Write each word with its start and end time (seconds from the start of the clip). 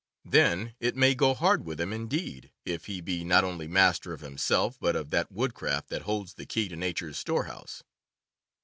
Then 0.25 0.73
it 0.79 0.95
may 0.95 1.13
go 1.13 1.35
hard 1.35 1.63
with 1.63 1.79
him 1.79 1.93
indeed 1.93 2.49
if 2.65 2.87
he 2.87 3.01
be 3.01 3.23
not 3.23 3.43
only 3.43 3.67
master 3.67 4.13
of 4.13 4.21
himself, 4.21 4.79
but 4.79 4.95
of 4.95 5.11
that 5.11 5.31
woodcraft 5.31 5.89
that 5.89 6.01
holds 6.01 6.33
the 6.33 6.47
key 6.47 6.67
to 6.69 6.75
nature's 6.75 7.19
storehouse. 7.19 7.83